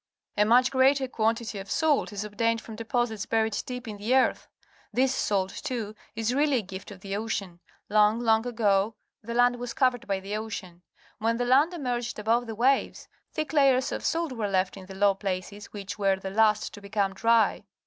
[0.35, 4.47] A much greater quantity of salt is obtained from deposits buried deep in the earth.
[4.91, 7.59] This salt, too, is really a gift of the ocean.
[7.87, 10.81] Long, long ago the land was covered by the ocean.
[11.19, 14.95] When the land emerged above the waves, thick layers of salt were left in the
[14.95, 17.63] low places which were the last to become dry.